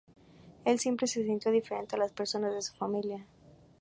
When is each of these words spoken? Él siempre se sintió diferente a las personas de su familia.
Él 0.65 0.79
siempre 0.79 1.05
se 1.05 1.23
sintió 1.23 1.51
diferente 1.51 1.95
a 1.95 1.99
las 1.99 2.11
personas 2.11 2.55
de 2.55 2.63
su 2.63 2.73
familia. 2.73 3.23